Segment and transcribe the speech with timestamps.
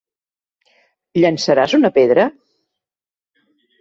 [1.21, 2.25] Llençaràs una pedra?